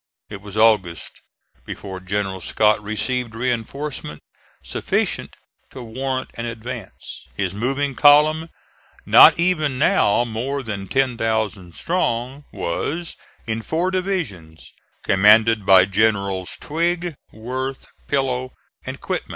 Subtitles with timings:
[0.31, 1.21] It was August
[1.63, 4.19] before General Scott received reinforcement
[4.63, 5.35] sufficient
[5.69, 7.27] to warrant an advance.
[7.35, 8.49] His moving column,
[9.05, 16.57] not even now more than ten thousand strong, was in four divisions, commanded by Generals
[16.59, 19.29] Twiggs, Worth, Pillow and Quitman.